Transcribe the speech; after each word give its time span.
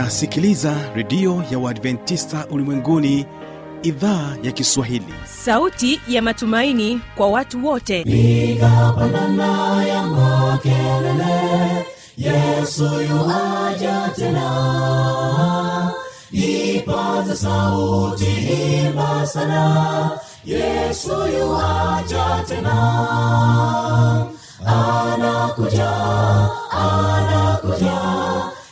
unasikiliza 0.00 0.74
redio 0.94 1.44
ya 1.50 1.58
uadventista 1.58 2.46
ulimwenguni 2.50 3.26
idhaa 3.82 4.36
ya 4.42 4.52
kiswahili. 4.52 5.14
Sauti 5.24 6.00
ya 6.08 6.22
matumaini 6.22 7.00
kwa 7.16 7.28
watu 7.28 7.66
wote. 7.66 8.04
Nikapandana 8.04 9.84
ya 9.86 10.02
makelele 10.02 11.86
yesu 12.16 12.84
yuaja 12.84 14.10
tena. 14.16 15.92
Ipata 16.32 17.36
sauti 17.36 18.26
imba 18.86 19.26
sana 19.26 20.10
yesu 20.44 21.10
yuaja 21.38 22.44
tena. 22.48 22.76
Anakuja 24.66 25.90
anakuja 26.70 28.15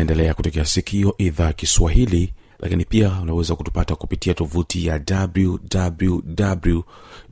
unaendelea 0.00 0.34
kutekea 0.34 0.64
sikio 0.64 1.14
idhaa 1.18 1.52
kiswahili 1.52 2.32
lakini 2.58 2.84
pia 2.84 3.18
unaweza 3.22 3.54
kutupata 3.56 3.94
kupitia 3.96 4.34
tovuti 4.34 4.86
ya 4.86 5.00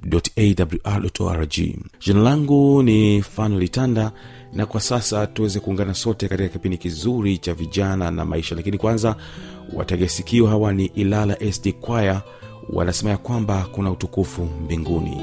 wwwawrrg 0.09 1.55
jina 2.01 2.21
langu 2.23 2.83
ni 2.83 3.23
fanolitanda 3.23 4.13
na 4.53 4.67
kwa 4.67 4.81
sasa 4.81 5.27
tuweze 5.27 5.61
kuungana 5.61 5.95
sote 5.95 6.29
katika 6.29 6.49
kipindi 6.49 6.77
kizuri 6.79 7.39
cha 7.39 7.55
vijana 7.55 8.11
na 8.11 8.25
maisha. 8.25 8.55
Lakini 8.55 8.79
kwanza 8.79 9.17
wategesikio 9.75 10.47
hawa 10.47 10.73
ni 10.73 10.87
ilala 10.87 11.53
sd 11.53 11.73
kwaya 11.73 12.23
wanasema 12.73 13.11
ya 13.11 13.17
kwamba 13.19 13.67
kuna 13.73 13.91
utukufu 13.91 14.45
mbinguni 14.65 15.17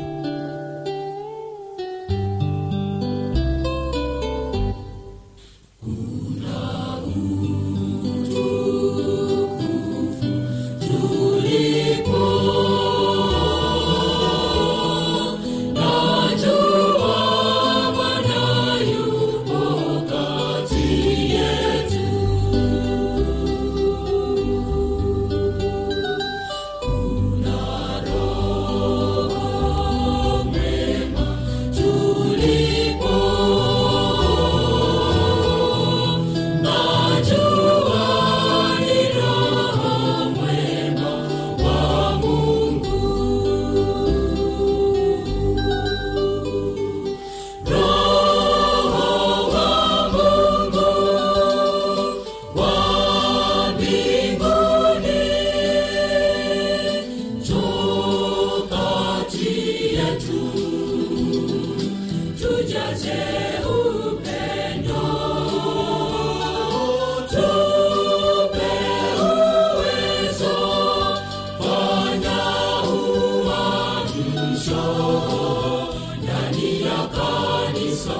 ndani 76.23 76.81
ya 76.81 77.07
kanisa 77.15 78.15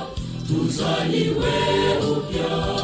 tuzaliwe 0.47 1.53
upya. 2.11 2.74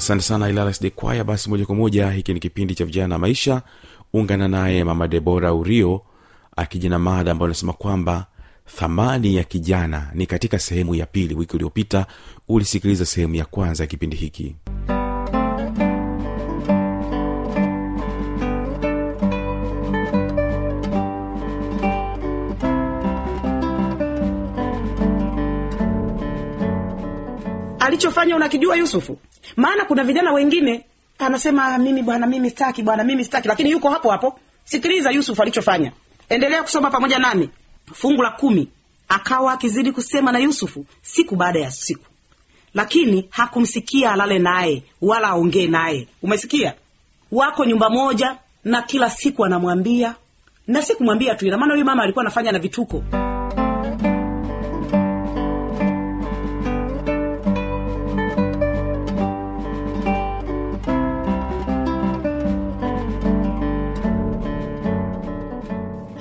Asante 0.00 0.22
sana 0.22 0.48
ilala 0.48 0.72
sd 0.72 0.90
kwaya 0.90 1.24
basi 1.24 1.50
moja 1.50 1.66
kwa 1.66 1.74
moja 1.74 2.10
hiki 2.10 2.34
ni 2.34 2.40
kipindi 2.40 2.74
cha 2.74 2.84
vijana 2.84 3.08
na 3.08 3.18
maisha. 3.18 3.62
Ungana 4.12 4.48
naye 4.48 4.84
mama 4.84 5.08
debora 5.08 5.54
urio 5.54 6.02
akijina 6.56 6.98
mada 6.98 7.32
ambayo 7.32 7.46
anasema 7.46 7.72
kwamba 7.72 8.26
thamani 8.76 9.36
ya 9.36 9.44
kijana 9.44 10.10
ni 10.14 10.26
katika 10.26 10.58
sehemu 10.58 10.94
ya 10.94 11.06
pili. 11.06 11.34
Wiki 11.34 11.56
uliopita 11.56 12.06
ulisikiliza 12.48 13.06
sehemu 13.06 13.34
ya 13.34 13.44
kwanza 13.44 13.82
ya 13.84 13.88
kipindi 13.88 14.16
hiki 14.16 14.56
alichofanya 28.00 28.36
unakijua 28.36 28.76
yusufu? 28.76 29.18
Maana 29.56 29.84
kuna 29.84 30.04
vijana 30.04 30.32
wengine 30.32 30.84
anasema 31.18 31.78
mimi 31.78 32.02
bwana 32.02 32.26
mimi 32.26 32.50
staki 32.50 32.82
bwana 32.82 33.04
mimi 33.04 33.24
staki 33.24 33.48
lakini 33.48 33.70
yuko 33.70 33.90
hapo 33.90 34.10
hapo. 34.10 34.38
Sikiliza 34.64 35.10
yusufu 35.10 35.42
alichofanya. 35.42 35.92
Endelea 36.28 36.62
kusoma 36.62 36.90
pamoja 36.90 37.18
nami. 37.18 37.50
Fungu 37.92 38.22
la 38.22 38.30
kumi. 38.30 38.68
Akawa 39.08 39.52
akizidi 39.52 39.92
kusema 39.92 40.32
na 40.32 40.38
yusufu 40.38 40.86
siku 41.02 41.36
baada 41.36 41.58
ya 41.60 41.70
siku. 41.70 42.04
Lakini 42.74 43.26
hakumsikia 43.30 44.12
alale 44.12 44.38
naye 44.38 44.82
wala 45.02 45.28
aongee 45.28 45.66
naye. 45.66 46.08
Umesikia? 46.22 46.74
Wako 47.32 47.64
nyumba 47.64 47.90
moja 47.90 48.36
na 48.64 48.82
kila 48.82 49.10
siku 49.10 49.44
anamwambia 49.44 50.14
na 50.66 50.82
sikumwambia 50.82 51.34
tu 51.34 51.46
ina 51.46 51.58
maana 51.58 51.72
huyu 51.74 51.84
mama 51.84 52.02
alikuwa 52.02 52.22
anafanya 52.22 52.52
na 52.52 52.58
vituko 52.58 53.04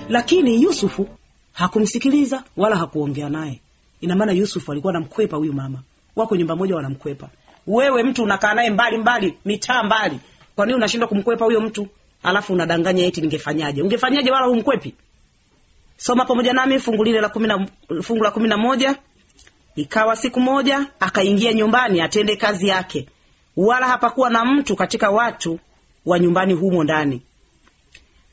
lakini 0.10 0.62
yusufu 0.64 1.10
hakumsikiliza 1.54 2.44
wala 2.58 2.76
hakuongea 2.76 3.30
naye. 3.30 3.60
Ina 4.02 4.16
maana 4.16 4.32
yusufu 4.32 4.72
alikuwa 4.72 4.94
anamkwepa 4.94 5.38
huyu 5.38 5.54
mama. 5.54 5.80
Wako 6.16 6.36
nyumba 6.36 6.56
moja 6.56 6.76
wanamkwepa. 6.76 7.30
Wewe 7.68 8.04
mtu 8.04 8.24
unakaa 8.24 8.54
naye 8.54 8.70
mbali 8.70 8.98
mbali 8.98 9.38
mitaa 9.46 9.84
mbali. 9.84 10.20
Kwa 10.56 10.66
nini 10.66 10.76
unashindwa 10.78 11.08
kumkwepa 11.10 11.46
huyo 11.46 11.62
mtu? 11.62 11.88
Alafu 12.24 12.54
unadanganya 12.54 13.06
eti 13.06 13.22
ningefanyaje? 13.22 13.82
Ungefanyaje 13.82 14.32
wala 14.32 14.46
humkwepi? 14.46 14.94
Soma 15.98 16.26
pamoja 16.26 16.54
nami 16.54 16.80
fungu 16.80 17.04
lile 17.04 17.22
la 17.22 17.30
fungu 18.02 18.24
la 18.24 18.32
kumi 18.32 18.48
na 18.50 18.58
moja 18.58 18.96
ikawa 19.76 20.16
siku 20.16 20.40
moja 20.40 20.86
akaingia 21.00 21.54
nyumbani 21.54 22.02
atende 22.02 22.36
kazi 22.36 22.68
yake. 22.68 23.08
Wala 23.58 23.88
hapakuwa 23.88 24.30
na 24.30 24.46
mtu 24.46 24.76
katika 24.76 25.10
watu 25.10 25.60
wa 26.06 26.20
nyumbani 26.20 26.54
humo 26.54 26.84
ndani 26.84 27.22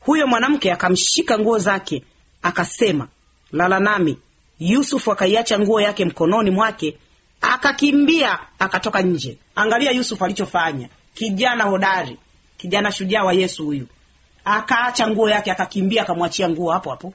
huyo 0.07 0.27
mwanamke 0.27 0.71
akamshika 0.71 1.39
nguo 1.39 1.57
zake 1.57 2.03
akasema 2.41 3.07
lala 3.51 3.79
nami. 3.79 4.17
Yusufu 4.59 5.11
akaiacha 5.11 5.59
nguo 5.59 5.81
yake 5.81 6.05
mkononi 6.05 6.51
mwake 6.51 6.97
akakimbia 7.41 8.39
akatoka 8.59 9.01
nje. 9.01 9.37
Angalia 9.55 9.91
yusufu 9.91 10.25
alichofanya. 10.25 10.89
Kijana 11.13 11.63
hodari 11.63 12.17
kijana 12.57 12.91
shujaa 12.91 13.23
wa 13.23 13.33
yesu 13.33 13.65
huyu. 13.65 13.87
Akaacha 14.45 15.07
nguo 15.09 15.29
yake 15.29 15.51
akakimbia 15.51 16.01
akamwachia 16.01 16.49
nguo 16.49 16.71
hapo 16.71 16.89
hapo. 16.89 17.13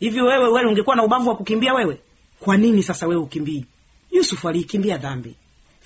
Hivi 0.00 0.20
wewe 0.20 0.48
wewe 0.48 0.66
ungekuwa 0.68 0.96
na 0.96 1.04
ubavu 1.04 1.28
wa 1.28 1.36
kukimbia 1.36 1.74
wewe? 1.74 2.00
Kwa 2.40 2.56
nini 2.56 2.82
sasa 2.82 3.06
wewe 3.06 3.20
ukimbii? 3.22 3.64
Yusufu 4.10 4.48
aliikimbia 4.48 4.98
dhambi. 4.98 5.34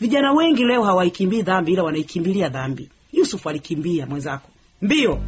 Vijana 0.01 0.33
wengi 0.33 0.65
leo 0.65 0.83
hawaikimbii 0.83 1.43
dhambi 1.43 1.73
ila 1.73 1.83
wanaikimbilia 1.83 2.49
dhambi. 2.49 2.91
Yusufu 3.13 3.49
alikimbia 3.49 4.07
mwenzako. 4.07 4.49
Mbio 4.83 5.21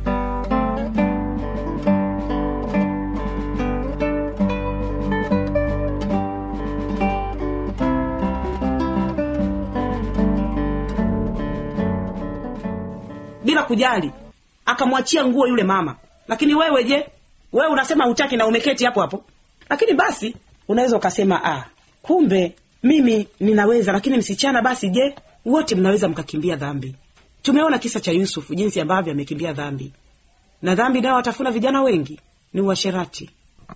bila 13.55 13.67
kujali 13.67 14.11
akamwachia 14.67 15.25
nguo 15.27 15.47
yule 15.47 15.63
mama. 15.63 15.97
Lakini 16.29 16.55
wewe 16.55 16.85
je 16.85 17.07
wewe 17.53 17.69
unasema 17.73 18.05
hutaki 18.05 18.37
na 18.37 18.47
umeketi 18.47 18.85
hapo 18.85 19.01
hapo? 19.01 19.25
Lakini 19.71 19.95
basi 19.95 20.37
unaweza 20.69 20.97
ukasema 20.97 21.45
ah, 21.45 21.65
kumbe 22.03 22.53
mimi 22.83 23.29
ninaweza 23.41 23.93
lakini 23.93 24.17
msichana 24.17 24.63
basi 24.63 24.89
je 24.89 25.15
wote 25.45 25.75
mnaweza 25.75 26.09
mkakimbia 26.09 26.57
dhambi? 26.57 26.95
Tumeona 27.43 27.79
kisa 27.79 28.01
cha 28.01 28.13
yusufu 28.13 28.55
jinsi 28.55 28.81
ambavyo 28.81 29.13
amekimbia 29.13 29.53
dhambi. 29.53 29.93
Na 30.63 30.75
dhambi 30.75 31.01
nayo 31.01 31.15
watafuna 31.15 31.51
vijana 31.51 31.83
wengi 31.83 32.21
ni 32.53 32.61
uasherati. 32.61 33.31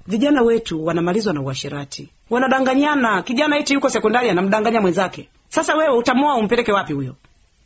Vijana 0.07 0.43
wetu 0.43 0.85
wanamalizwa 0.87 1.33
na 1.33 1.41
uasherati. 1.41 2.09
Wanadanganyana. 2.31 3.23
Kijana 3.23 3.59
eti 3.59 3.75
yuko 3.75 3.91
sekondari 3.91 4.31
anamdanganya 4.31 4.81
mwenzake. 4.81 5.29
Sasa 5.49 5.75
wewe 5.75 5.97
utamoa 5.97 6.35
umpeleke 6.35 6.73
wapi 6.73 6.93
huyo 6.93 7.15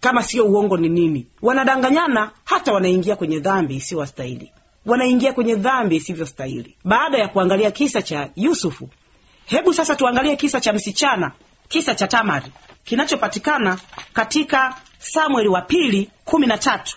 kama 0.02 0.22
sio 0.22 0.46
uongo 0.46 0.76
ni 0.76 0.88
nini. 0.88 1.26
Wanadanganyana 1.42 2.30
hata 2.44 2.72
wanaingia 2.72 3.16
kwenye 3.16 3.40
dhambi 3.40 3.74
isiyowastahili 3.76 4.52
wanaingia 4.86 5.32
kwenye 5.32 5.54
dhambi 5.54 5.96
isivyostahili. 5.96 6.76
Baada 6.84 7.18
ya 7.18 7.28
kuangalia 7.28 7.70
kisa 7.70 8.02
cha 8.02 8.30
yusufu 8.36 8.88
hebu 9.46 9.74
sasa 9.74 9.94
tuangalie 9.96 10.36
kisa 10.36 10.60
cha 10.60 10.72
msichana 10.72 11.32
kisa 11.68 11.94
cha 11.94 12.06
tamari 12.08 12.52
kinachopatikana 12.84 13.78
katika 14.12 14.76
samueli 14.98 15.48
wa 15.48 15.60
pili 15.60 16.10
kumi 16.24 16.46
na 16.46 16.58
tatu. 16.58 16.96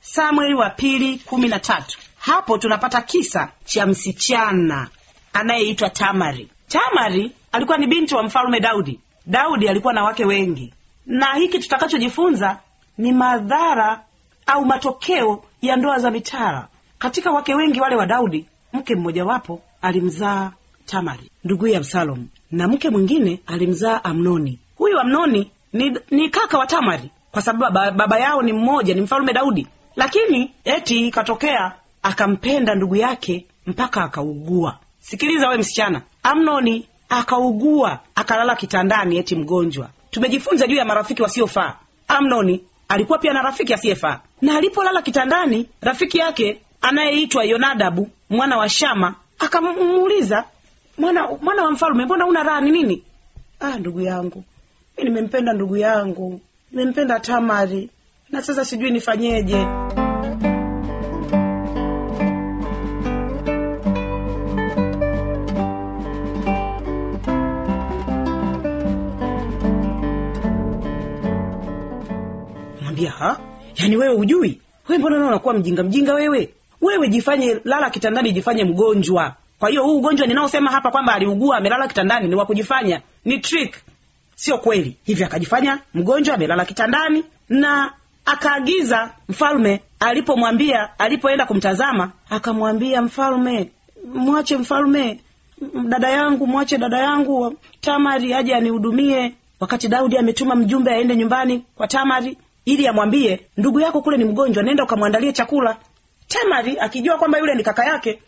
Samueli 0.00 0.54
wa 0.54 0.70
pili 0.70 1.18
kumi 1.18 1.48
na 1.48 1.58
tatu. 1.58 1.98
Hapo 2.18 2.58
tunapata 2.58 3.02
kisa 3.02 3.52
cha 3.64 3.86
msichana 3.86 4.88
anayeitwa 5.32 5.90
tamari. 5.90 6.48
Tamari 6.68 7.32
alikuwa 7.52 7.78
ni 7.78 7.86
binti 7.86 8.14
wa 8.14 8.22
mfalme 8.22 8.60
daudi. 8.60 9.00
Daudi 9.26 9.68
alikuwa 9.68 9.92
na 9.92 10.04
wake 10.04 10.24
wengi 10.24 10.74
na 11.08 11.34
hiki 11.34 11.58
tutakachojifunza 11.58 12.58
ni 12.98 13.12
madhara 13.12 14.04
au 14.46 14.64
matokeo 14.64 15.42
ya 15.62 15.76
ndoa 15.76 15.98
za 15.98 16.10
mitara. 16.10 16.68
Katika 16.98 17.30
wake 17.30 17.54
wengi 17.54 17.80
wale 17.80 17.96
wa 17.96 18.06
daudi 18.06 18.46
mke 18.72 18.94
mmojawapo 18.96 19.60
alimzaa 19.82 20.52
tamari 20.86 21.30
nduguye 21.44 21.76
absalomu 21.76 22.28
na 22.50 22.68
mke 22.68 22.90
mwingine 22.90 23.40
alimzaa 23.46 24.04
amnoni. 24.04 24.58
Huyu 24.76 25.00
amnoni 25.00 25.50
ni, 25.72 25.98
ni 26.10 26.28
kaka 26.30 26.58
wa 26.58 26.66
tamari 26.66 27.10
kwa 27.32 27.42
sababu 27.42 27.74
baba, 27.74 27.90
baba 27.90 28.18
yao 28.18 28.42
ni 28.42 28.52
mmoja 28.52 28.94
ni 28.94 29.00
mfalume 29.00 29.32
daudi. 29.32 29.66
Lakini 29.96 30.54
eti 30.64 31.06
ikatokea 31.08 31.72
akampenda 32.02 32.74
ndugu 32.74 32.96
yake 32.96 33.46
mpaka 33.66 34.02
akaugua. 34.04 34.78
Sikiliza 35.00 35.48
we 35.48 35.56
msichana 35.56 36.02
amnoni 36.22 36.88
akaugua 37.08 37.98
akalala 38.14 38.56
kitandani 38.56 39.16
eti 39.18 39.36
mgonjwa 39.36 39.88
tumejifunza 40.22 40.66
juu 40.66 40.76
ya 40.76 40.84
marafiki 40.84 41.22
wasiofaa. 41.22 41.74
Amnoni 42.08 42.64
alikuwa 42.88 43.18
pia 43.18 43.32
na 43.32 43.42
rafiki 43.42 43.74
asiyefaa. 43.74 44.20
Na 44.42 44.56
alipolala 44.56 45.02
kitandani 45.02 45.68
rafiki 45.80 46.18
yake 46.18 46.60
anayeitwa 46.82 47.44
yonadabu 47.44 48.10
mwana 48.30 48.56
wa 48.56 48.68
shama 48.68 49.14
akamuuliza 49.38 50.44
mwana 50.98 51.28
mwana 51.42 51.62
wa 51.64 51.70
mfalume 51.70 52.04
mbona 52.04 52.26
una 52.26 52.42
raha 52.42 52.60
ni 52.60 52.70
nini? 52.70 53.02
Ah 53.60 53.78
ndugu 53.78 54.00
yangu 54.00 54.44
mi 54.98 55.04
nimempenda 55.04 55.52
ndugu 55.52 55.76
yangu 55.76 56.40
nimempenda 56.72 57.20
tamari. 57.20 57.90
Na 58.30 58.42
sasa 58.42 58.64
sijui 58.64 58.90
nifanyeje 58.90 59.66
mwambia 72.98 73.10
ha? 73.10 73.38
Yaani 73.76 73.96
wewe 73.96 74.14
ujui 74.14 74.60
we 74.88 74.98
mbona 74.98 75.18
nao 75.18 75.28
unakuwa 75.28 75.54
mjinga 75.54 75.82
mjinga 75.82 76.14
wewe? 76.14 76.54
Wewe 76.80 77.08
jifanye 77.08 77.60
lala 77.64 77.90
kitandani 77.90 78.32
jifanye 78.32 78.64
mgonjwa. 78.64 79.34
Kwa 79.58 79.68
hiyo 79.68 79.82
huu 79.84 79.96
ugonjwa 79.96 80.26
ninaosema 80.26 80.70
hapa 80.70 80.90
kwamba 80.90 81.14
aliugua 81.14 81.56
amelala 81.56 81.88
kitandani 81.88 82.28
ni 82.28 82.34
wa 82.34 82.46
kujifanya 82.46 83.00
ni 83.24 83.38
trick. 83.38 83.74
Sio 84.34 84.58
kweli. 84.58 84.96
Hivyo 85.04 85.26
akajifanya 85.26 85.78
mgonjwa 85.94 86.34
amelala 86.34 86.64
kitandani 86.64 87.24
na 87.48 87.92
akaagiza 88.24 89.10
mfalme 89.28 89.80
alipomwambia 90.00 90.98
alipoenda 90.98 91.46
kumtazama 91.46 92.10
akamwambia 92.30 93.02
mfalme 93.02 93.70
mwache 94.14 94.56
mfalme 94.56 95.20
dada 95.88 96.10
yangu 96.10 96.46
mwache 96.46 96.78
dada 96.78 96.98
yangu 96.98 97.56
tamari 97.80 98.34
aje 98.34 98.54
anihudumie. 98.54 99.34
Wakati 99.60 99.88
daudi 99.88 100.18
ametuma 100.18 100.54
mjumbe 100.54 100.90
aende 100.90 101.16
nyumbani 101.16 101.64
kwa 101.76 101.86
tamari 101.88 102.36
ili 102.68 102.86
amwambie 102.88 103.40
ndugu 103.56 103.80
yako 103.80 104.02
kule 104.02 104.16
ni 104.16 104.24
mgonjwa 104.24 104.62
nenda 104.62 104.84
ukamwandalie 104.84 105.32
chakula. 105.32 105.76
Tamari 106.28 106.78
akijua 106.78 107.16
kwamba 107.18 107.38
yule 107.38 107.54
ni 107.54 107.62
kaka 107.62 107.84
yake 107.84 108.18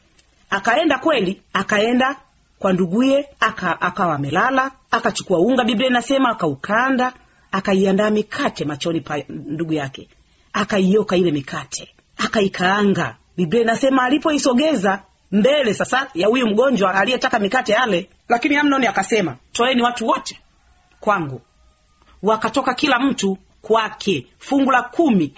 akaenda 0.51 0.99
kweli 0.99 1.43
akaenda 1.53 2.17
kwa 2.59 2.73
nduguye 2.73 3.29
aka, 3.41 3.81
akawa 3.81 4.15
amelala 4.15 4.71
akachukua 4.91 5.39
unga 5.39 5.65
biblia 5.65 5.89
inasema 5.89 6.29
akaukanda 6.31 7.13
akaiandaa 7.53 8.11
mikate 8.11 8.65
machoni 8.65 9.01
pa 9.01 9.19
ndugu 9.29 9.73
yake 9.73 10.09
akaioka 10.53 11.17
ile 11.17 11.31
mikate 11.33 11.89
akaikaanga. 12.19 13.17
Biblia 13.37 13.63
inasema 13.63 14.03
alipoisogeza 14.03 15.03
mbele 15.33 15.75
sasa 15.75 16.07
ya 16.15 16.29
huyu 16.29 16.47
mgonjwa 16.47 16.95
aliyetaka 16.95 17.39
mikate 17.39 17.73
yale 17.73 18.11
lakini 18.29 18.57
amnoni 18.57 18.87
akasema 18.87 19.37
toeni 19.53 19.83
watu 19.83 20.07
wote 20.07 20.41
kwangu. 21.01 21.41
Wakatoka 22.23 22.75
kila 22.75 22.99
mtu 22.99 23.39
kwake 23.63 24.27
fungu 24.39 24.71
la 24.71 24.83
kumi. 24.83 25.33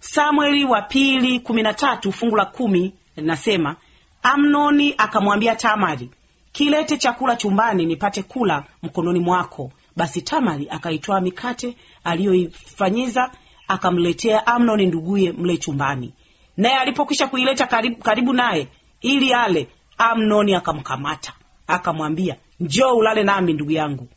Samueli 0.00 0.64
wa 0.64 0.82
pili 0.82 1.40
kumi 1.40 1.62
na 1.62 1.74
tatu 1.74 2.12
fungu 2.12 2.36
la 2.36 2.44
kumi 2.44 2.94
linasema 3.16 3.76
amnoni 4.22 4.94
akamwambia 4.98 5.56
tamari 5.56 6.10
kilete 6.52 6.96
chakula 6.96 7.36
chumbani 7.36 7.86
nipate 7.86 8.22
kula 8.22 8.64
mkononi 8.82 9.20
mwako. 9.20 9.72
Basi 9.96 10.22
tamari 10.22 10.68
akaitwaa 10.70 11.20
mikate 11.20 11.76
aliyoifanyiza 12.04 13.30
akamletea 13.68 14.46
amnoni 14.46 14.86
nduguye 14.86 15.32
mle 15.32 15.56
chumbani. 15.56 16.12
Naye 16.56 16.76
alipokwisha 16.76 17.26
kuileta 17.26 17.66
karibu, 17.66 17.96
karibu 18.02 18.32
naye 18.32 18.68
ili 19.00 19.32
ale 19.34 19.68
amnoni 19.98 20.54
akamkamata. 20.54 21.32
Akamwambia 21.66 22.36
njoo 22.60 22.94
ulale 22.94 23.22
nami 23.22 23.52
ndugu 23.52 23.70
yangu. 23.70 24.08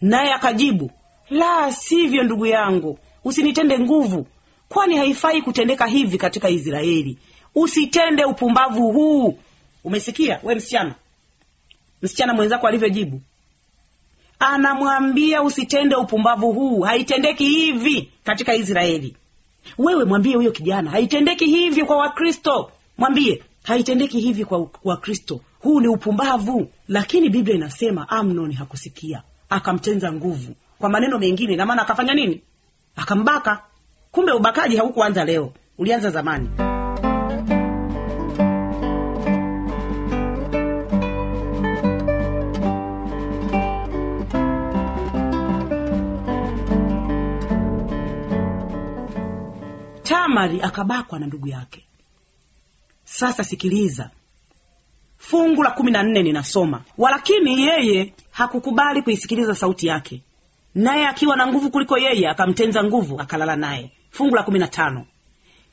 Naye 0.00 0.32
akajibu 0.32 0.90
la 1.30 1.72
sivyo 1.72 2.22
ndugu 2.22 2.46
yangu. 2.46 2.98
Usinitende 3.24 3.78
nguvu. 3.78 4.26
Kwani 4.68 4.96
haifai 4.96 5.42
kutendeka 5.42 5.86
hivi 5.86 6.18
katika 6.18 6.48
israeli? 6.50 7.18
Usitende 7.54 8.24
upumbavu 8.24 8.92
huu. 8.92 9.38
Umesikia 9.84 10.40
we 10.42 10.54
msichana? 10.54 10.94
Msichana 12.02 12.34
mwenzako 12.34 12.66
alivyojibu. 12.66 13.20
Anamwambia 14.38 15.42
usitende 15.42 15.94
upumbavu 15.96 16.52
huu. 16.52 16.80
Haitendeki 16.80 17.44
hivi 17.44 18.10
katika 18.24 18.54
israeli. 18.54 19.16
Wewe 19.78 20.04
mwambie 20.04 20.36
huyo 20.36 20.50
kijana 20.52 20.90
haitendeki 20.90 21.46
hivi 21.46 21.84
kwa 21.84 21.96
wakristo. 21.96 22.70
Mwambie 22.98 23.42
haitendeki 23.62 24.20
hivi 24.20 24.44
kwa 24.44 24.68
wakristo. 24.84 25.40
Huu 25.60 25.80
ni 25.80 25.88
upumbavu. 25.88 26.70
Lakini 26.88 27.28
biblia 27.28 27.56
inasema 27.56 28.08
amnon 28.08 28.52
hakusikia. 28.52 29.22
Akamtenza 29.48 30.12
nguvu 30.12 30.54
kwa 30.80 30.88
maneno 30.90 31.18
mengine, 31.18 31.56
na 31.56 31.66
maana 31.66 31.82
akafanya 31.82 32.14
nini? 32.14 32.42
Akambaka. 32.96 33.62
Kumbe 34.10 34.32
ubakaji 34.32 34.76
haukuanza 34.76 35.24
leo, 35.24 35.52
ulianza 35.78 36.10
zamani. 36.10 36.50
Tamari 50.02 50.62
akabakwa 50.62 51.18
na 51.18 51.26
ndugu 51.26 51.48
yake. 51.48 51.84
Sasa 53.04 53.44
sikiliza, 53.44 54.10
fungu 55.18 55.62
la 55.62 55.70
kumi 55.70 55.90
na 55.90 56.02
nne 56.02 56.22
ninasoma: 56.22 56.82
walakini 56.98 57.62
yeye 57.66 58.14
hakukubali 58.30 59.02
kuisikiliza 59.02 59.54
sauti 59.54 59.86
yake, 59.86 60.22
naye 60.74 61.06
akiwa 61.06 61.36
na 61.36 61.46
nguvu 61.46 61.70
kuliko 61.70 61.98
yeye 61.98 62.28
akamtenza 62.28 62.84
nguvu 62.84 63.20
akalala 63.20 63.56
naye. 63.56 63.92
Fungu 64.10 64.36
la 64.36 64.42
kumi 64.42 64.58
na 64.58 64.68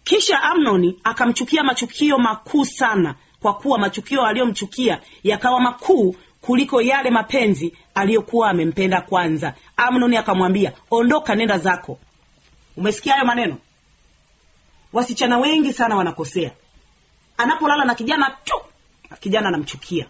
kisha 0.04 0.44
amnoni 0.44 1.00
akamchukia 1.04 1.64
machukio 1.64 2.18
makuu 2.18 2.66
sana 2.66 3.16
kwa 3.42 3.54
kuwa 3.54 3.80
machukio 3.80 4.26
aliyomchukia 4.26 5.02
yakawa 5.24 5.60
makuu 5.60 6.16
kuliko 6.42 6.82
yale 6.82 7.10
mapenzi 7.10 7.74
aliyokuwa 7.96 8.50
amempenda 8.50 9.02
kwanza. 9.02 9.54
Amnoni 9.78 10.18
akamwambia 10.18 10.74
ondoka 10.92 11.36
nenda 11.36 11.58
zako. 11.58 12.00
Umesikia 12.78 13.14
hayo 13.14 13.26
maneno? 13.26 13.58
Wasichana 14.94 15.38
wengi 15.38 15.74
sana 15.74 15.96
wanakosea. 15.96 16.52
Anapolala 17.38 17.86
na 17.86 17.96
kijana 17.96 18.38
tu 18.44 18.56
kijana 19.20 19.48
anamchukia 19.48 20.06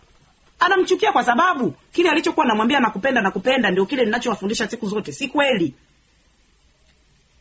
anamchukia 0.60 1.12
kwa 1.12 1.24
sababu 1.24 1.74
kile 1.92 2.10
alichokuwa 2.10 2.46
namwambia 2.46 2.80
nakupenda 2.80 3.22
nakupenda 3.22 3.72
ndio 3.72 3.86
kile 3.86 4.06
ninachowafundisha 4.06 4.68
siku 4.68 4.88
zote. 4.88 5.12
Si 5.12 5.28
kweli. 5.28 5.74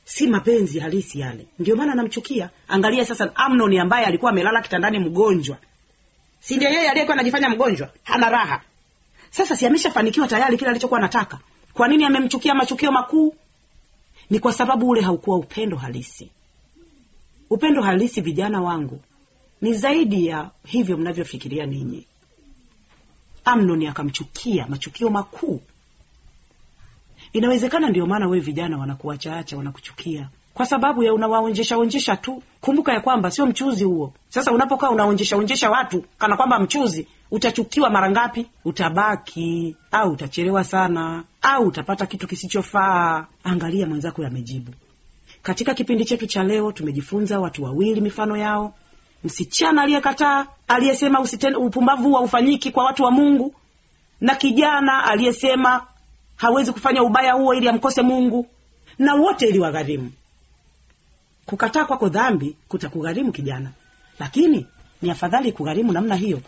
Si 0.04 0.26
mapenzi 0.26 0.78
halisi 0.78 1.20
yale. 1.20 1.46
Ndio 1.58 1.76
maana 1.76 1.92
anamchukia. 1.92 2.50
Angalia 2.68 3.04
sasa 3.04 3.36
Amnon 3.36 3.78
ambaye 3.78 4.06
alikuwa 4.06 4.30
amelala 4.30 4.62
kitandani 4.62 4.98
mgonjwa. 4.98 5.56
Si 6.40 6.56
ndio 6.56 6.68
yeye 6.68 6.90
aliyekuwa 6.90 7.14
anajifanya 7.14 7.48
mgonjwa? 7.48 7.90
Hana 8.04 8.30
raha. 8.30 8.60
Sasa 9.30 9.56
si 9.56 9.66
ameshafanikiwa 9.66 10.28
tayari 10.28 10.56
kile 10.56 10.70
alichokuwa 10.70 11.00
anataka? 11.00 11.38
Kwa 11.72 11.88
nini 11.88 12.04
amemchukia 12.04 12.54
machukio 12.54 12.92
makuu? 12.92 13.34
Ni 14.30 14.38
kwa 14.38 14.52
sababu 14.52 14.88
ule 14.88 15.00
haukuwa 15.00 15.36
upendo 15.36 15.76
halisi. 15.76 16.30
Upendo 17.50 17.82
halisi 17.82 18.20
vijana 18.20 18.60
wangu 18.60 19.00
ni 19.60 19.74
zaidi 19.74 20.26
ya 20.26 20.50
hivyo 20.66 20.96
mnavyofikiria 20.96 21.66
ninyi 21.66 22.06
amnoni 23.46 23.86
akamchukia 23.86 24.66
machukio 24.68 25.10
makuu. 25.10 25.60
Inawezekana 27.32 27.88
ndio 27.88 28.06
maana 28.06 28.26
wewe 28.28 28.40
vijana 28.40 28.78
wanakuachaacha 28.78 29.56
wanakuchukia. 29.56 30.28
Kwa 30.54 30.66
sababu 30.66 31.02
ya 31.02 31.14
unawaonjesha 31.14 31.78
onjesha 31.78 32.16
tu. 32.16 32.42
Kumbuka 32.60 32.92
ya 32.92 33.00
kwamba 33.00 33.30
sio 33.30 33.46
mchuzi 33.46 33.84
huo. 33.84 34.12
Sasa 34.28 34.52
unapokaa 34.52 34.90
unaonjesha 34.90 35.36
onjesha 35.36 35.70
watu 35.70 36.04
kana 36.18 36.36
kwamba 36.36 36.58
mchuzi 36.58 37.08
utachukiwa 37.30 37.90
mara 37.90 38.10
ngapi? 38.10 38.46
Utabaki 38.64 39.76
au 39.92 40.12
utachelewa 40.12 40.64
sana 40.64 41.24
au 41.42 41.66
utapata 41.66 42.06
kitu 42.06 42.26
kisichofaa. 42.26 43.26
Angalia 43.44 43.86
mwenzako 43.86 44.22
yamejibu 44.22 44.72
katika 45.42 45.74
kipindi 45.74 46.04
chetu 46.04 46.26
cha 46.26 46.42
leo 46.44 46.72
tumejifunza 46.72 47.40
watu 47.40 47.64
wawili 47.64 48.00
mifano 48.00 48.36
yao 48.36 48.74
msichana 49.26 49.82
aliyekataa 49.82 50.46
aliyesema 50.68 51.20
upumbavu 51.58 52.14
haufanyiki 52.14 52.70
kwa 52.70 52.84
watu 52.84 53.02
wa 53.02 53.10
mungu 53.10 53.54
na 54.20 54.34
kijana 54.34 55.04
aliyesema 55.04 55.86
hawezi 56.36 56.72
kufanya 56.72 57.02
ubaya 57.02 57.32
huo 57.32 57.54
ili 57.54 57.68
amkose 57.68 58.02
mungu 58.02 58.46
na 58.98 59.14
wote 59.14 59.48
ili 59.48 59.58
wagharimu 59.58 60.12
kukataa 61.46 61.84
kwako 61.84 62.08
dhambi 62.08 62.56
kutakugharimu 62.68 63.32
kijana 63.32 63.70
lakini 64.18 64.66
ni 65.02 65.10
afadhali 65.10 65.52
kugharimu 65.52 65.92
namna 65.92 66.14
hiyo 66.14 66.40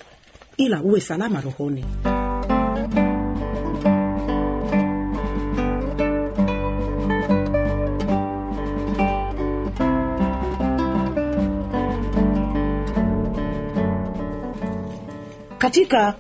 ila 0.57 0.83
uwe 0.83 1.01
salama 1.01 1.41
rohoni 1.41 1.85
katika 15.69 16.15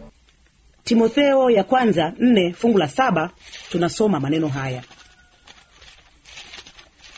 timotheo 0.84 1.50
ya 1.50 1.64
kwanza 1.64 2.12
nne 2.18 2.52
fungu 2.52 2.78
la 2.78 2.88
saba 2.88 3.30
tunasoma 3.70 4.20
maneno 4.20 4.48
haya. 4.48 4.82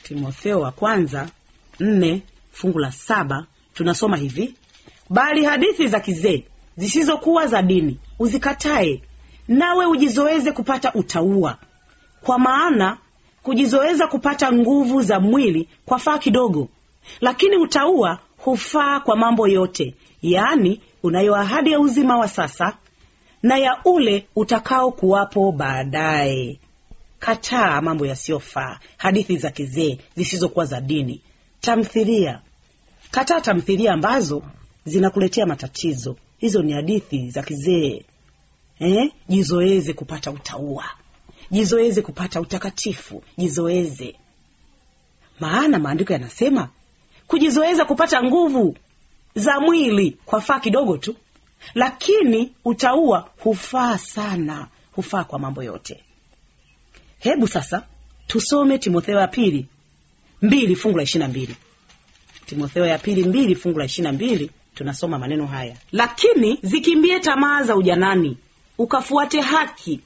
Timotheo 0.02 0.60
wa 0.60 0.72
kwanza 0.72 1.28
nne 1.80 2.22
fungu 2.52 2.78
la 2.78 2.92
saba 2.92 3.46
tunasoma 3.74 4.16
hivi. 4.16 4.54
Bali 5.08 5.44
hadithi 5.44 5.88
za 5.88 6.00
kizee 6.00 6.44
zisizokuwa 6.76 7.46
za 7.46 7.62
dini 7.62 7.98
uzikatae 8.18 9.02
nawe 9.48 9.86
ujizoeze 9.86 10.52
kupata 10.52 10.92
utaua 10.94 11.56
kwa 12.20 12.38
maana 12.38 12.98
kujizoeza 13.42 14.06
kupata 14.06 14.52
nguvu 14.52 15.02
za 15.02 15.20
mwili 15.20 15.68
kwa 15.86 15.98
faa 15.98 16.18
kidogo 16.18 16.68
lakini 17.20 17.56
utaua 17.56 18.18
hufaa 18.36 19.00
kwa 19.00 19.16
mambo 19.16 19.48
yote 19.48 19.94
yaani 20.22 20.80
unayo 21.02 21.36
ahadi 21.36 21.72
ya 21.72 21.80
uzima 21.80 22.18
wa 22.18 22.28
sasa 22.28 22.76
na 23.42 23.56
ya 23.58 23.80
ule 23.84 24.26
utakao 24.36 24.92
kuwapo 24.92 25.52
baadaye. 25.52 26.58
Kataa 27.18 27.80
mambo 27.80 28.06
yasiyofaa 28.06 28.78
hadithi 28.96 29.36
za 29.36 29.50
kizee 29.50 29.98
zisizokuwa 30.16 30.64
za 30.64 30.80
dini. 30.80 31.20
Tamthilia. 31.60 32.40
Kataa 33.10 33.40
tamthilia 33.40 33.92
ambazo 33.92 34.42
zinakuletea 34.84 35.46
matatizo. 35.46 36.16
Hizo 36.38 36.62
ni 36.62 36.72
hadithi 36.72 37.30
za 37.30 37.42
kizee. 37.42 38.02
Eh? 38.78 39.12
jizoeze 39.28 39.92
kupata 39.92 40.30
utaua. 40.30 40.84
Jizoeze 41.50 42.02
kupata 42.02 42.40
utakatifu. 42.40 43.22
Jizoeze. 43.38 44.14
Maana 45.40 45.78
maandiko 45.78 46.12
yanasema 46.12 46.68
kujizoeza 47.26 47.84
kupata 47.84 48.22
nguvu 48.22 48.76
za 49.40 49.60
mwili 49.60 50.16
kwa 50.26 50.40
faa 50.40 50.60
kidogo 50.60 50.96
tu 50.96 51.16
lakini 51.74 52.52
utaua 52.64 53.28
hufaa 53.38 53.98
sana 53.98 54.66
hufaa 54.92 55.24
kwa 55.24 55.38
mambo 55.38 55.62
yote. 55.62 56.04
Hebu 57.18 57.48
sasa 57.48 57.82
tusome 58.26 58.78
timotheo 58.78 59.20
ya 59.20 59.28
pili 59.28 59.66
mbili 60.42 60.76
fungu 60.76 60.96
la 60.96 61.02
ishirina 61.02 61.28
mbili. 61.28 61.56
Timotheo 62.46 62.86
ya 62.86 62.98
pili 62.98 63.24
mbili 63.24 63.54
fungu 63.54 63.78
la 63.78 63.84
ishirina 63.84 64.12
mbili 64.12 64.50
tunasoma 64.74 65.18
maneno 65.18 65.46
haya. 65.46 65.76
Lakini 65.92 66.58
zikimbie 66.62 67.20
tamaa 67.20 67.62
za 67.62 67.76
ujanani 67.76 68.36
ukafuate 68.78 69.40
haki 69.40 70.00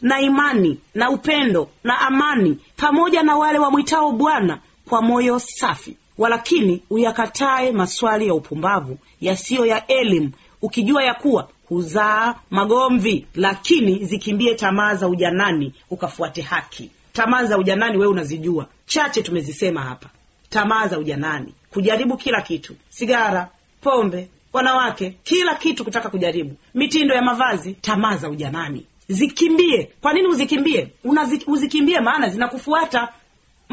na 0.00 0.20
imani 0.20 0.78
na 0.94 1.10
upendo 1.10 1.68
na 1.84 2.00
amani 2.00 2.58
pamoja 2.76 3.22
na 3.22 3.36
wale 3.36 3.58
wamwitao 3.58 4.12
bwana 4.12 4.58
kwa 4.88 5.02
moyo 5.02 5.38
safi 5.38 5.96
walakini 6.18 6.82
uyakatae 6.90 7.72
maswali 7.72 8.26
ya 8.26 8.34
upumbavu 8.34 8.98
yasiyo 9.20 9.66
ya 9.66 9.86
elimu 9.86 10.30
ukijua 10.62 11.04
ya 11.04 11.14
kuwa 11.14 11.48
huzaa 11.68 12.34
magomvi 12.50 13.26
lakini 13.34 14.04
zikimbie 14.04 14.54
tamaa 14.54 14.94
za 14.94 15.08
ujanani 15.08 15.72
ukafuate 15.90 16.42
haki. 16.42 16.90
Tamaa 17.12 17.44
za 17.44 17.58
ujanani 17.58 17.98
wewe 17.98 18.12
unazijua. 18.12 18.66
Chache 18.86 19.22
tumezisema 19.22 19.80
hapa. 19.82 20.08
Tamaa 20.50 20.86
za 20.88 20.98
ujanani. 20.98 21.54
Kujaribu 21.70 22.16
kila 22.16 22.40
kitu. 22.40 22.74
Sigara 22.90 23.48
pombe 23.80 24.28
wanawake 24.52 25.16
kila 25.22 25.54
kitu 25.54 25.84
kutaka 25.84 26.08
kujaribu. 26.08 26.56
Mitindo 26.74 27.14
ya 27.14 27.22
mavazi 27.22 27.72
tamaa 27.72 28.16
za 28.16 28.28
ujanani. 28.30 28.86
Zikimbie. 29.08 29.90
Kwa 30.00 30.12
nini 30.12 30.26
uzikimbie? 30.28 30.88
Unazi, 31.04 31.42
uzikimbie 31.46 32.00
maana 32.00 32.28
zinakufuata 32.28 33.08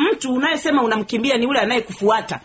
mtu 0.02 0.34
unayesema 0.34 0.84
unamkimbia 0.84 1.38
ni 1.38 1.44
yule 1.46 1.60
anayekufuata. 1.60 2.40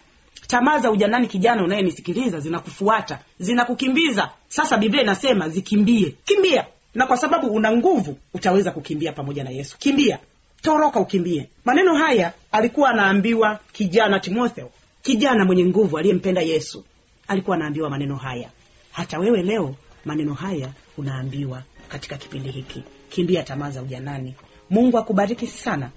Tamaa 0.47 0.79
za 0.79 0.91
ujanani 0.91 1.27
kijana 1.27 1.65
unayenisikiliza 1.65 2.41
zinakufuata 2.41 3.19
zinakukimbiza. 3.39 4.31
Sasa 4.49 4.77
biblia 4.79 5.03
inasema 5.03 5.49
zikimbie. 5.49 6.15
Kimbia. 6.25 6.67
Na 6.95 7.07
kwa 7.07 7.17
sababu 7.17 7.47
una 7.47 7.73
nguvu 7.73 8.19
utaweza 8.35 8.71
kukimbia 8.71 9.13
pamoja 9.13 9.45
na 9.45 9.51
yesu. 9.51 9.79
Kimbia. 9.79 10.19
Toroka 10.63 11.01
ukimbie. 11.01 11.49
Maneno 11.65 11.95
haya 11.95 12.33
alikuwa 12.53 12.91
anaambiwa 12.91 13.59
kijana 13.73 14.21
timotheo. 14.21 14.71
Kijana 15.03 15.45
mwenye 15.45 15.65
nguvu 15.65 15.99
aliyempenda 15.99 16.41
yesu. 16.43 16.85
Alikuwa 17.29 17.57
anaambiwa 17.57 17.91
maneno 17.91 18.17
haya. 18.17 18.51
Hata 18.93 19.19
wewe 19.19 19.43
leo 19.43 19.75
maneno 20.05 20.35
haya 20.35 20.69
unaambiwa 20.99 21.63
katika 21.89 22.17
kipindi 22.17 22.51
hiki. 22.51 22.83
Kimbia 23.09 23.43
tamaa 23.43 23.71
za 23.71 23.83
ujanani. 23.83 24.35
Mungu 24.71 24.99
akubariki 24.99 25.47
sana 25.47 25.91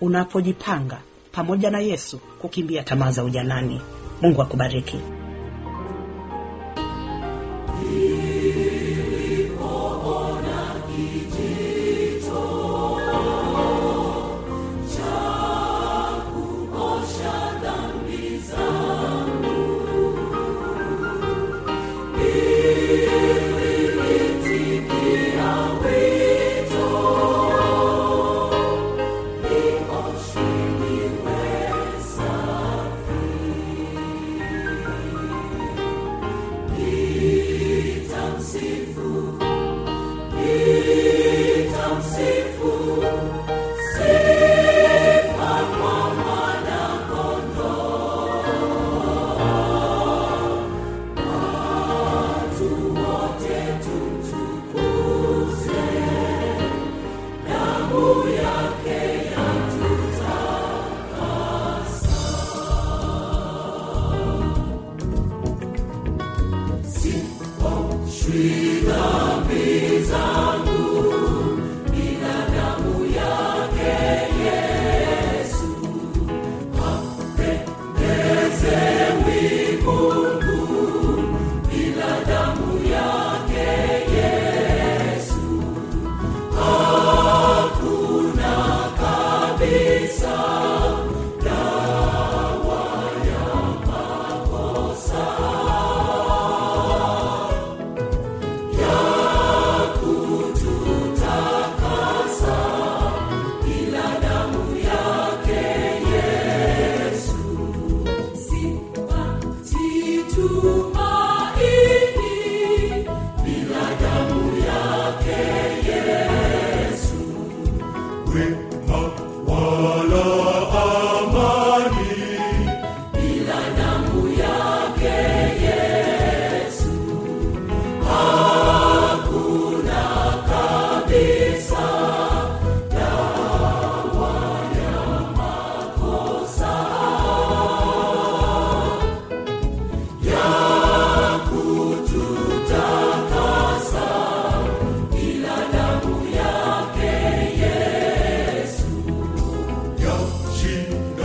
unapojipanga 0.00 0.98
pamoja 1.32 1.70
na 1.70 1.80
yesu 1.80 2.18
kukimbia 2.18 2.82
tamaa 2.82 3.10
za 3.10 3.24
ujanani. 3.24 3.80
Mungu 4.22 4.42
akubariki 4.42 4.96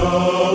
ukiwa 0.03 0.52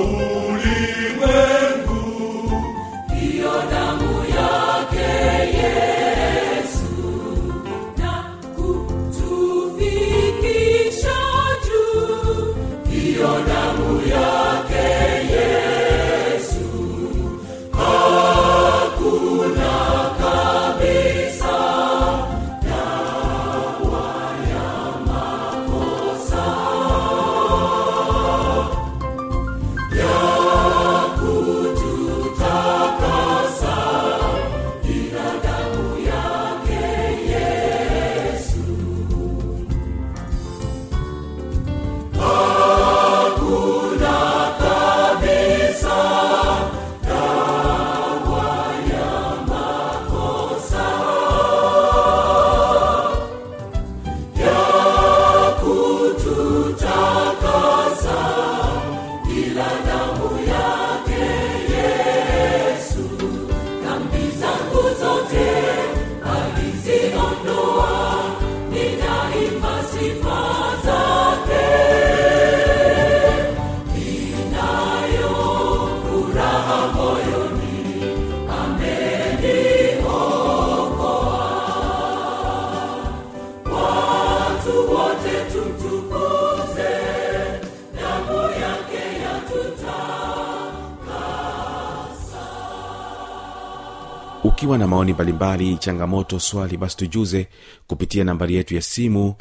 na 94.89 94.97
maoni 94.97 95.13
mbalimbali 95.13 95.77
changamoto 95.77 96.41
swali 96.41 96.77
basi 96.77 96.97
tujuze 96.97 97.49
kupitia 97.87 98.25
nambari 98.25 98.55
yetu 98.55 98.75
ya 98.75 98.83
simu. 98.83 99.35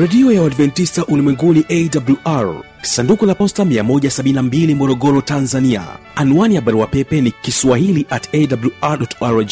Redio 0.00 0.32
ya 0.32 0.42
uadventista 0.42 1.06
ulimwenguni 1.06 1.64
awr 2.24 2.54
sanduku 2.82 3.26
la 3.26 3.34
posta 3.34 3.64
172 3.64 4.74
morogoro 4.74 5.20
tanzania. 5.20 5.82
Anwani 6.16 6.54
ya 6.54 6.60
barua 6.60 6.86
pepe 6.86 7.20
ni 7.20 7.30
kiswahili 7.30 8.06
at 8.10 8.28
awrrg 8.34 9.50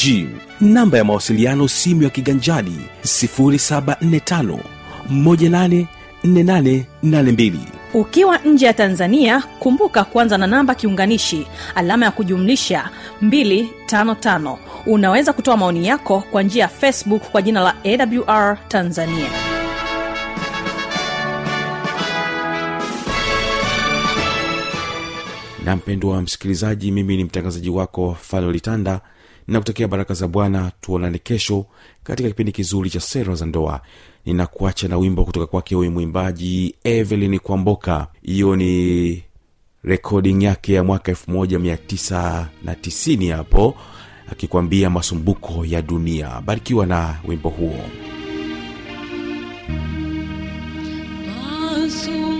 namba 0.61 0.99
ya 0.99 1.05
mawasiliano 1.05 1.69
simu 1.69 2.03
ya 2.03 2.11
kiganjadi 2.11 2.77
745 3.05 4.59
184882 5.13 7.78
ukiwa 7.95 8.39
nje 8.39 8.67
ya 8.67 8.73
tanzania 8.73 9.43
kumbuka 9.59 10.05
kuanza 10.05 10.39
na 10.39 10.47
namba 10.47 10.75
kiunganishi 10.75 11.47
alama 11.75 12.05
ya 12.07 12.11
kujumlisha 12.11 12.91
255 13.23 14.57
unaweza 14.87 15.33
kutoa 15.33 15.57
maoni 15.57 15.87
yako 15.87 16.21
kwa 16.31 16.43
njia 16.43 16.63
ya 16.63 16.69
facebook 16.69 17.23
kwa 17.23 17.43
jina 17.43 17.61
la 17.61 17.75
awr 17.85 18.59
tanzania. 18.69 19.29
Na 25.65 25.77
mpendwa 25.77 26.23
msikilizaji 26.23 26.93
mimi 26.93 27.17
ni 27.17 27.25
mtangazaji 27.25 27.71
wako 27.71 28.17
falolitanda 28.21 28.93
na 28.93 29.01
ninakutakia 29.49 29.89
baraka 29.89 30.15
za 30.15 30.29
bwana 30.29 30.73
tuonane 30.81 31.19
kesho 31.19 31.67
katika 32.03 32.29
kipindi 32.29 32.53
kizuri 32.53 32.91
cha 32.91 33.01
sera 33.01 33.35
za 33.35 33.47
ndoa 33.47 33.81
ninakuacha 34.27 34.89
na 34.89 34.99
wimbo 34.99 35.25
kutoka 35.25 35.47
kwake 35.47 35.75
huyu 35.75 35.91
mwimbaji 35.91 36.75
evelyn 36.85 37.39
kwamboka. 37.39 38.07
Hiyo 38.23 38.57
ni 38.57 39.23
recording 39.85 40.45
yake 40.45 40.73
ya 40.73 40.85
mwaka 40.85 41.13
1990 41.13 43.33
hapo 43.37 43.75
akikwambia 44.33 44.91
masumbuko 44.91 45.65
ya 45.67 45.83
dunia. 45.83 46.41
Barikiwa 46.47 46.87
na 46.87 47.15
wimbo 47.29 47.49
huo. 47.49 47.81
Masumbuko 51.27 52.38